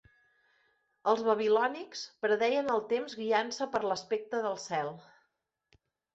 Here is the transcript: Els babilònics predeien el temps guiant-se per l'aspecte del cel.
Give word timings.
Els 1.11 1.19
babilònics 1.27 2.01
predeien 2.23 2.73
el 2.77 2.81
temps 2.95 3.15
guiant-se 3.21 3.69
per 3.77 3.83
l'aspecte 3.91 4.43
del 4.49 4.59
cel. 4.67 4.93